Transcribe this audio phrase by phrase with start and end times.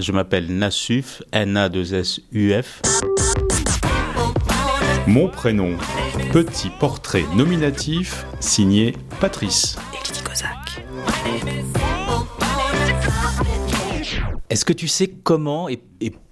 [0.00, 2.80] Je m'appelle Nassuf, N-A-2-S-U-F.
[5.06, 5.76] Mon prénom,
[6.32, 9.76] petit portrait nominatif signé Patrice.
[14.50, 15.80] Est-ce que tu sais comment et,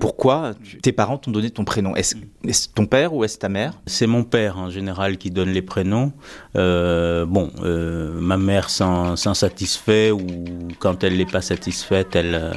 [0.00, 1.94] pourquoi tes parents t'ont donné ton prénom?
[1.94, 2.16] Est-ce
[2.74, 3.74] ton père ou est-ce ta mère?
[3.86, 6.12] C'est mon père en général qui donne les prénoms.
[6.56, 10.26] Euh, bon, euh, ma mère s'en satisfait ou
[10.80, 12.52] quand elle n'est pas satisfaite, elle, euh,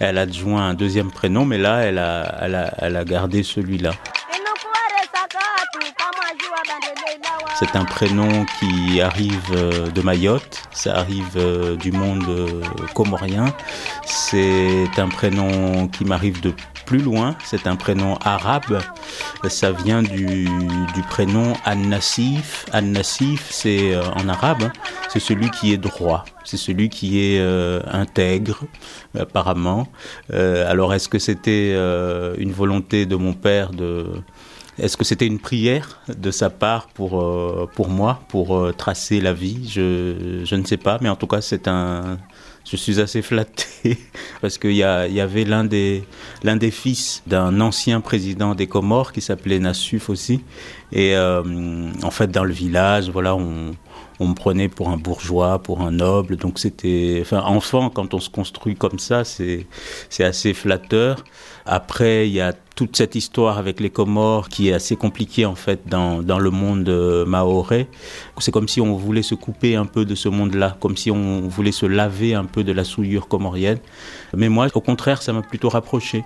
[0.00, 3.92] elle adjoint un deuxième prénom, mais là, elle a, elle a, elle a gardé celui-là.
[7.58, 12.24] C'est un prénom qui arrive euh, de Mayotte, ça arrive euh, du monde
[12.94, 13.46] comorien.
[14.30, 16.52] C'est un prénom qui m'arrive de
[16.84, 18.80] plus loin, c'est un prénom arabe.
[19.48, 20.46] Ça vient du,
[21.08, 22.66] prénom An-Nassif.
[22.74, 24.70] An-Nassif, c'est en arabe,
[25.08, 27.40] c'est celui qui est droit, c'est celui qui est
[27.90, 28.64] intègre,
[29.18, 29.88] apparemment.
[30.30, 31.72] alors, est-ce que c'était
[32.38, 34.04] une volonté de mon père de
[34.78, 39.20] est-ce que c'était une prière de sa part pour, euh, pour moi, pour euh, tracer
[39.20, 39.68] la vie?
[39.68, 42.18] Je, je ne sais pas, mais en tout cas, c'est un,
[42.70, 43.98] je suis assez flatté
[44.40, 46.04] parce qu'il y, avait l'un des,
[46.42, 50.42] l'un des fils d'un ancien président des Comores qui s'appelait Nassuf aussi.
[50.92, 51.42] Et euh,
[52.02, 53.72] en fait, dans le village, voilà, on,
[54.20, 56.36] on me prenait pour un bourgeois, pour un noble.
[56.36, 59.66] Donc c'était, enfin, enfant, quand on se construit comme ça, c'est,
[60.10, 61.24] c'est assez flatteur.
[61.66, 65.56] Après, il y a toute cette histoire avec les Comores qui est assez compliquée en
[65.56, 67.88] fait dans, dans le monde euh, maoré.
[68.38, 71.48] C'est comme si on voulait se couper un peu de ce monde-là, comme si on
[71.48, 73.78] voulait se laver un peu de la souillure comorienne.
[74.36, 76.24] Mais moi, au contraire, ça m'a plutôt rapproché.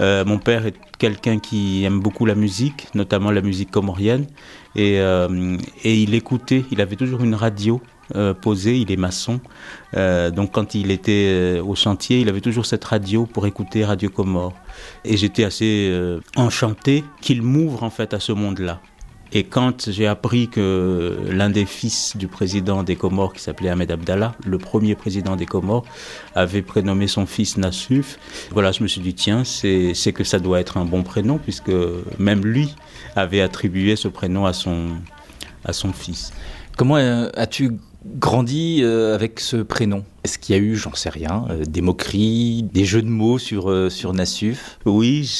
[0.00, 0.66] Euh, mon père
[1.02, 4.24] quelqu'un qui aime beaucoup la musique, notamment la musique comorienne,
[4.76, 7.80] et, euh, et il écoutait, il avait toujours une radio
[8.14, 9.40] euh, posé, il est maçon.
[9.96, 14.10] Euh, donc quand il était au chantier, il avait toujours cette radio pour écouter Radio
[14.10, 14.54] Comore.
[15.04, 15.92] Et j'étais assez
[16.36, 18.80] enchanté qu'il m'ouvre en fait à ce monde-là.
[19.34, 23.90] Et quand j'ai appris que l'un des fils du président des Comores, qui s'appelait Ahmed
[23.90, 25.84] Abdallah, le premier président des Comores,
[26.34, 28.18] avait prénommé son fils Nassuf,
[28.50, 31.72] voilà, je me suis dit, tiens, c'est que ça doit être un bon prénom, puisque
[32.18, 32.74] même lui
[33.16, 34.90] avait attribué ce prénom à son,
[35.64, 36.32] à son fils.
[36.76, 37.72] Comment as-tu
[38.04, 41.80] grandi euh, avec ce prénom Est-ce qu'il y a eu, j'en sais rien, euh, des
[41.80, 44.78] moqueries, des jeux de mots sur, euh, Nassuf?
[44.84, 45.30] Oui,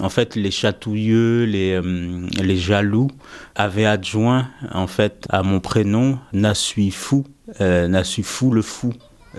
[0.00, 3.08] en fait, les chatouilleux, les, les jaloux
[3.54, 7.24] avaient adjoint en fait à mon prénom Nassufou,
[7.60, 8.92] Nassufou le fou.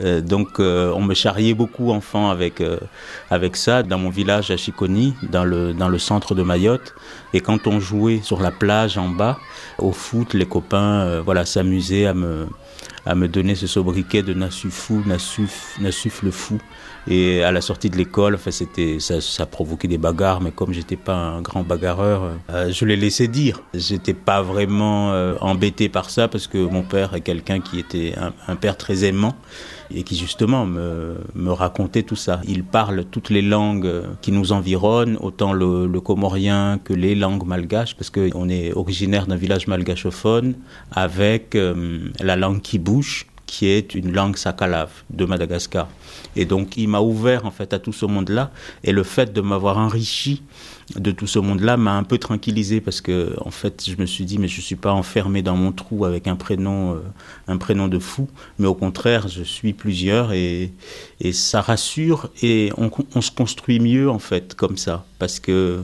[0.03, 2.77] Euh, donc euh, on me charriait beaucoup enfant avec, euh,
[3.29, 6.93] avec ça dans mon village à Chiconi, dans le, dans le centre de Mayotte.
[7.33, 9.39] Et quand on jouait sur la plage en bas,
[9.77, 12.47] au foot, les copains voilà, s'amusaient à me,
[13.05, 16.59] à me donner ce sobriquet de Nassufou, Nassuf, Nassuf le fou.
[17.07, 20.73] Et à la sortie de l'école, enfin, c'était, ça, ça provoquait des bagarres, mais comme
[20.73, 23.61] j'étais pas un grand bagarreur, euh, je l'ai laissé dire.
[23.73, 28.15] J'étais pas vraiment euh, embêté par ça parce que mon père est quelqu'un qui était
[28.47, 29.35] un, père très aimant
[29.93, 32.41] et qui justement me, me, racontait tout ça.
[32.47, 37.45] Il parle toutes les langues qui nous environnent, autant le, le comorien que les langues
[37.45, 40.55] malgaches, parce qu'on est originaire d'un village malgachophone
[40.91, 45.87] avec euh, la langue qui bouge qui est une langue sakalave de Madagascar.
[46.35, 48.51] Et donc, il m'a ouvert en fait à tout ce monde-là.
[48.83, 50.41] Et le fait de m'avoir enrichi
[50.95, 54.25] de tout ce monde-là m'a un peu tranquillisé parce que, en fait, je me suis
[54.25, 56.99] dit, mais je suis pas enfermé dans mon trou avec un prénom, euh,
[57.47, 58.27] un prénom de fou,
[58.59, 60.71] mais au contraire, je suis plusieurs et,
[61.21, 65.83] et ça rassure et on, on se construit mieux en fait comme ça parce que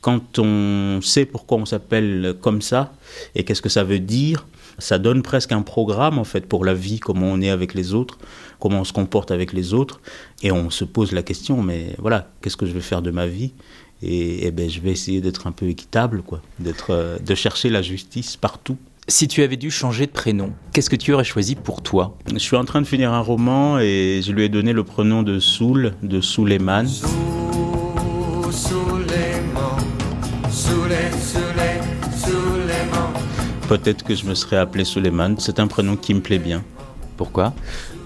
[0.00, 2.92] quand on sait pourquoi on s'appelle comme ça
[3.34, 4.46] et qu'est-ce que ça veut dire,
[4.80, 7.94] ça donne presque un programme en fait pour la vie, comment on est avec les
[7.94, 8.18] autres,
[8.58, 10.00] comment on se comporte avec les autres,
[10.42, 13.26] et on se pose la question, mais voilà, qu'est-ce que je vais faire de ma
[13.26, 13.52] vie?
[14.02, 17.68] Et, et, ben, je vais essayer d'être un peu équitable, quoi, d'être, euh, de chercher
[17.68, 18.78] la justice partout.
[19.08, 22.16] Si tu avais dû changer de prénom, qu'est-ce que tu aurais choisi pour toi?
[22.32, 25.22] Je suis en train de finir un roman et je lui ai donné le prénom
[25.22, 26.86] de Soul, de Suleiman.
[33.70, 35.36] Peut-être que je me serais appelé Suleiman.
[35.38, 36.64] C'est un prénom qui me plaît bien.
[37.16, 37.54] Pourquoi?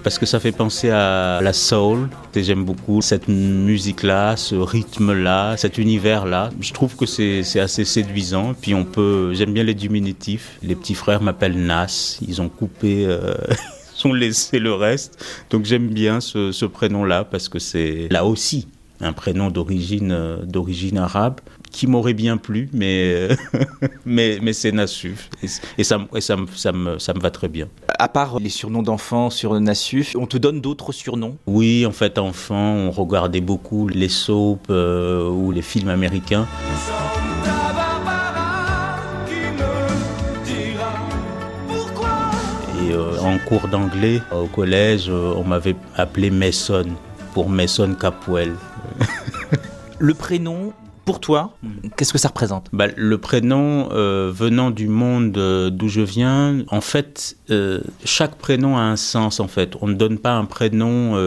[0.03, 2.11] Parce que ça fait penser à la soul.
[2.35, 6.51] Et j'aime beaucoup cette musique-là, ce rythme-là, cet univers-là.
[6.61, 8.53] Je trouve que c'est assez séduisant.
[8.53, 10.59] Puis on peut, j'aime bien les diminutifs.
[10.63, 12.19] Les petits frères m'appellent Nas.
[12.29, 13.35] Ils ont coupé, euh,
[13.99, 15.25] ils ont laissé le reste.
[15.49, 18.69] Donc j'aime bien ce, ce prénom-là parce que c'est là aussi
[19.01, 21.41] un prénom d'origine d'origine arabe
[21.75, 23.29] qui m'aurait bien plu, mais,
[24.07, 25.29] mais, mais c'est Nassuf.
[25.43, 27.69] Et, ça, et ça, ça, me, ça me va très bien.
[27.99, 31.37] À part les surnoms d'enfants sur Nassuf, on te donne d'autres surnoms?
[31.47, 36.47] Oui, en fait, enfant, on regardait beaucoup les soaps ou les films américains.
[42.95, 46.85] Euh, en cours d'anglais au collège, euh, on m'avait appelé Mason
[47.33, 48.55] pour Mason Capwell.
[49.99, 50.73] le prénom,
[51.05, 51.57] pour toi,
[51.97, 55.33] qu'est-ce que ça représente bah, Le prénom euh, venant du monde
[55.71, 57.37] d'où je viens, en fait,
[58.05, 59.41] chaque prénom a un sens.
[59.41, 61.19] En fait, on ne donne pas un prénom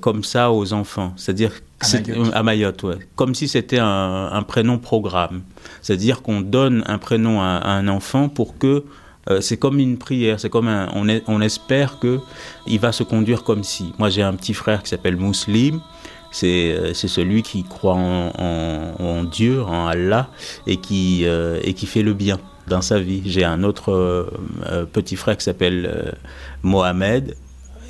[0.00, 1.12] comme ça aux enfants.
[1.16, 1.52] C'est-à-dire
[2.32, 2.98] à Mayotte, ouais.
[3.16, 5.42] Comme si c'était un, prénom programme.
[5.82, 8.84] C'est-à-dire qu'on donne un prénom à, un enfant pour que
[9.30, 12.20] euh, c'est comme une prière, c'est comme un, on, on espère que
[12.66, 13.92] il va se conduire comme si.
[13.98, 15.80] Moi, j'ai un petit frère qui s'appelle Muslim.
[16.34, 20.30] C'est, euh, c'est celui qui croit en, Dieu, en Allah,
[20.66, 23.22] et qui, euh, et qui fait le bien dans sa vie.
[23.24, 24.28] J'ai un autre
[24.92, 26.16] petit frère qui s'appelle
[26.64, 27.36] Mohamed.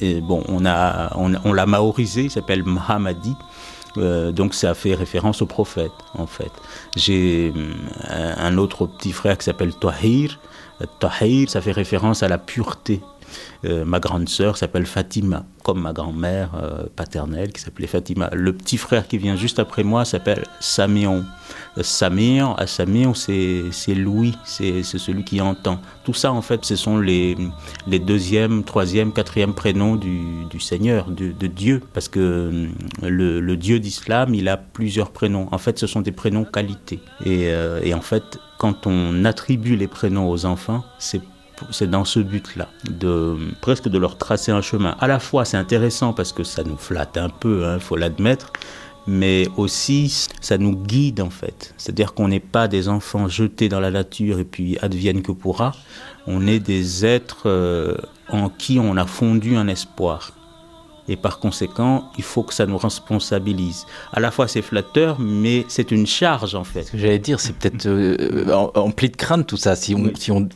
[0.02, 3.35] Et bon, on, a, on, on l'a maorisé, il s'appelle Mahamadi.
[3.96, 6.52] donc ça fait référence au prophète, en fait.
[6.96, 7.50] J'ai
[8.11, 10.38] un autre petit frère qui s'appelle Tahir.
[11.00, 13.00] Tahir, ça fait référence à la pureté.
[13.65, 18.31] Euh, ma grande sœur s'appelle Fatima, comme ma grand-mère euh, paternelle qui s'appelait Fatima.
[18.32, 21.25] Le petit frère qui vient juste après moi s'appelle Samion.
[21.79, 25.81] Euh, Samir, Samir c'est Louis, c'est celui qui entend.
[26.05, 27.37] Tout ça, en fait, ce sont les,
[27.87, 31.83] les deuxième, troisième, quatrième prénoms du, du Seigneur, de, Dieu.
[31.93, 32.69] Parce que
[33.03, 35.49] le, le Dieu d'islam, il a plusieurs prénoms.
[35.53, 37.01] En fait, ce sont des prénoms qualité.
[37.25, 37.51] Et,
[37.83, 41.21] et en fait, quand on attribue les prénoms aux enfants, c'est
[41.71, 44.97] c'est dans ce but-là, de presque de leur tracer un chemin.
[45.01, 47.97] À la fois, c'est intéressant parce que ça nous flatte un peu, il hein, faut
[47.97, 48.53] l'admettre,
[49.06, 51.75] mais aussi ça nous guide en fait.
[51.77, 55.73] C'est-à-dire qu'on n'est pas des enfants jetés dans la nature et puis advienne que pourra.
[56.27, 57.97] On est des êtres euh,
[58.29, 60.33] en qui on a fondu un espoir.
[61.06, 63.85] Et par conséquent, il faut que ça nous responsabilise.
[64.12, 66.91] À la fois, c'est flatteur, mais c'est une charge, en fait.
[66.95, 69.77] J'allais dire, c'est peut-être euh, empli de crainte, tout ça.
[69.77, 70.49] Si on, si on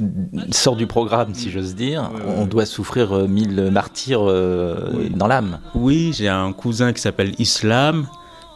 [0.51, 5.61] sort du programme, si j'ose dire, on doit souffrir euh, mille martyrs euh, dans l'âme.
[5.75, 8.07] Oui, j'ai un cousin qui s'appelle Islam.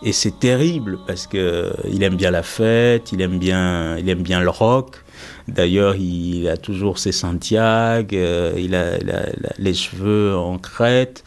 [0.04, 4.22] Et c'est terrible parce que il aime bien la fête, il aime bien, il aime
[4.22, 4.96] bien le rock.
[5.46, 8.16] D'ailleurs, il a toujours ses Santiago,
[8.56, 9.26] il a, il a
[9.58, 11.22] les cheveux en crête.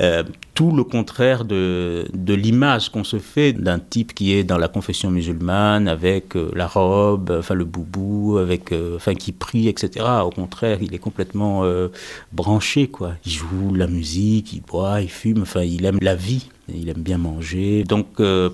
[0.00, 0.22] Euh,
[0.56, 4.66] tout le contraire de, de l'image qu'on se fait d'un type qui est dans la
[4.66, 10.04] confession musulmane avec euh, la robe, enfin le boubou, avec, euh, enfin qui prie, etc.
[10.24, 11.62] Au contraire, il est complètement
[12.32, 13.12] branché, quoi.
[13.24, 17.02] Il joue la musique, il boit, il fume, enfin il aime la vie, il aime
[17.02, 17.84] bien manger.
[17.84, 18.06] Donc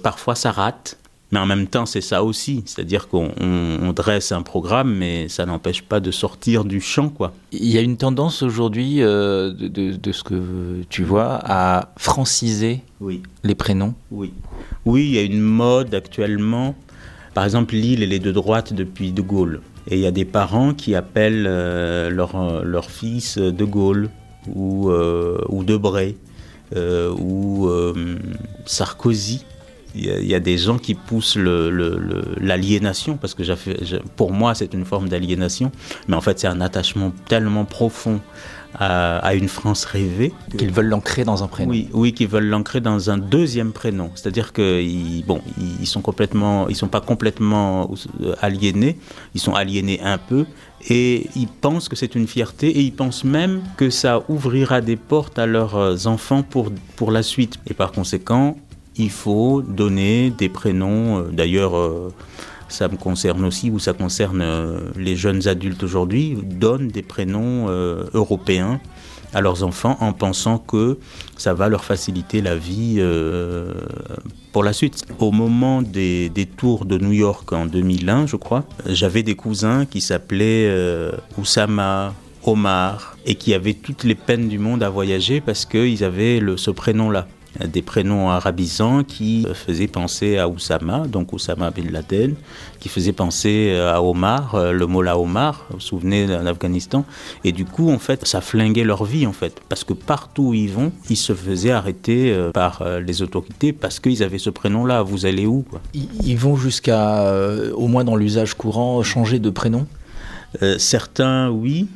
[0.02, 0.98] parfois ça rate.
[1.32, 2.62] Mais en même temps, c'est ça aussi.
[2.66, 7.32] C'est-à-dire qu'on dresse un programme, mais ça n'empêche pas de sortir du champ, quoi.
[7.52, 13.22] Il y a une tendance aujourd'hui, euh, de, ce que tu vois, à franciser oui.
[13.44, 13.94] les prénoms.
[14.10, 14.34] Oui.
[14.84, 16.74] Oui, il y a une mode actuellement.
[17.32, 19.62] Par exemple, Lille, elle est de droite depuis De Gaulle.
[19.88, 24.10] Et il y a des parents qui appellent euh, leur, leur, fils De Gaulle
[24.54, 26.14] ou, euh, ou Debray
[26.74, 27.68] ou
[28.64, 29.44] Sarkozy
[29.94, 33.42] il y, a des gens qui poussent l'aliénation, parce que
[34.16, 35.70] pour moi, c'est une forme d'aliénation,
[36.08, 38.20] mais en fait, c'est un attachement tellement profond
[38.74, 40.32] à, une France rêvée.
[40.56, 41.70] Qu'ils veulent l'ancrer dans un prénom.
[41.70, 44.10] Oui, oui qu'ils veulent l'ancrer dans un deuxième prénom.
[44.14, 45.40] C'est-à-dire qu'ils bon,
[45.80, 47.90] ils sont complètement, ils sont pas complètement
[48.40, 48.98] aliénés,
[49.34, 50.46] ils sont aliénés un peu,
[50.88, 54.96] et ils pensent que c'est une fierté, et ils pensent même que ça ouvrira des
[54.96, 57.58] portes à leurs enfants pour, pour la suite.
[57.66, 58.56] Et par conséquent,
[58.96, 61.18] il faut donner des prénoms.
[61.18, 62.12] Euh, d'ailleurs, euh,
[62.68, 67.68] ça me concerne aussi, ou ça concerne euh, les jeunes adultes aujourd'hui, donnent des prénoms
[68.14, 68.80] européens
[69.34, 70.98] à leurs enfants en pensant que
[71.36, 73.02] ça va leur faciliter la vie
[74.52, 75.04] pour la suite.
[75.18, 80.00] Au moment des, tours de New York en 2001, je crois, j'avais des cousins qui
[80.00, 80.70] s'appelaient
[81.36, 86.40] Oussama, Omar, et qui avaient toutes les peines du monde à voyager parce qu'ils avaient
[86.56, 87.26] ce prénom-là
[87.66, 92.34] des prénoms arabisants qui faisaient penser à Oussama, donc Oussama bin Laden,
[92.80, 97.04] qui faisaient penser à Omar, euh, le Mollah Omar, vous vous souvenez en Afghanistan.
[97.44, 100.54] Et du coup, en fait, ça flinguait leur vie, en fait, parce que partout où
[100.54, 104.50] ils vont, ils se faisaient arrêter euh, par euh, les autorités parce qu'ils avaient ce
[104.50, 105.02] prénom-là.
[105.02, 107.32] Vous allez où Ils vont jusqu'à,
[107.74, 109.86] au moins dans l'usage courant, changer de prénom?
[110.78, 111.88] Certains, oui.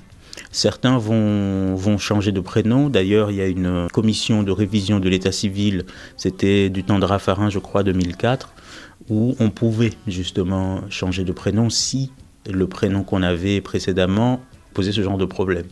[0.57, 2.89] Certains vont, changer de prénom.
[2.89, 5.85] D'ailleurs, il y a une commission de révision de l'état civil,
[6.17, 8.55] c'était du temps de Raffarin, je crois, 2004,
[9.11, 12.11] où on pouvait justement changer de prénom si
[12.51, 14.41] le prénom qu'on avait précédemment
[14.73, 15.67] posait ce genre de problème.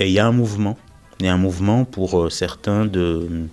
[0.00, 0.76] Et il y a un mouvement
[1.20, 3.48] il un mouvement pour euh, certains de,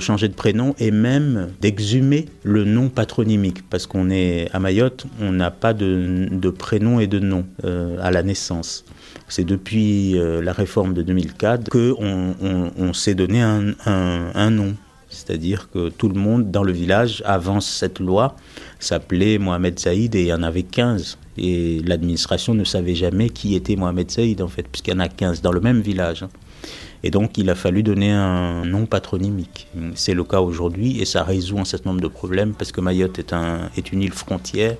[0.00, 3.68] changer de prénom et même d'exhumer le nom patronymique.
[3.68, 7.98] Parce qu'on est à Mayotte, on n'a pas de, de, prénom et de nom euh,
[8.00, 8.84] à la naissance.
[9.34, 14.74] C'est depuis euh, la réforme de 2004 qu'on on, on s'est donné un, nom.
[15.08, 18.36] C'est-à-dire que tout le monde dans le village, avant cette loi,
[18.78, 21.16] s'appelait Mohamed Saïd et il y en avait 15.
[21.38, 25.08] Et l'administration ne savait jamais qui était Mohamed Saïd, en fait, puisqu'il y en a
[25.08, 26.26] 15 dans le même village.
[27.02, 29.66] Et donc, il a fallu donner un nom patronymique.
[29.94, 33.18] C'est le cas aujourd'hui et ça résout un certain nombre de problèmes parce que Mayotte
[33.18, 34.76] est, un, est une île frontière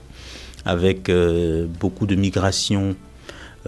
[0.66, 2.96] avec euh, beaucoup de migrations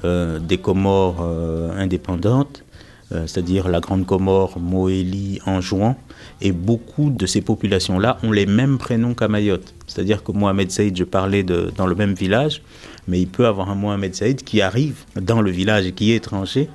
[0.02, 2.64] des Comores euh, indépendantes,
[3.12, 5.96] euh, c'est-à-dire la Grande Comore, Moélie, Anjouan.
[6.40, 9.74] Et beaucoup de ces populations-là ont les mêmes prénoms qu'à Mayotte.
[9.86, 12.62] C'est-à-dire que Mohamed Saïd, je parlais dans le même village,
[13.06, 16.16] mais il peut avoir un Mohamed Saïd qui arrive dans le village et qui est
[16.16, 16.68] étranger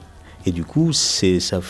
[0.45, 1.61] et du coup, c'est un,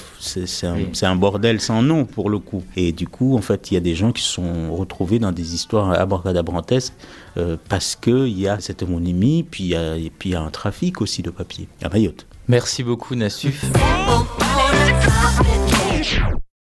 [1.02, 2.64] un, bordel sans nom pour le coup.
[2.76, 5.56] Et du coup, en fait, il y a des gens qui sont retrouvés dans des
[5.56, 6.94] histoires abracadabrantesques
[7.38, 10.36] euh, parce qu'il y a cette homonymie, puis il y a, et puis il y
[10.36, 12.26] a un trafic aussi de papier à Mayotte.
[12.48, 13.64] Merci beaucoup, Nassuf.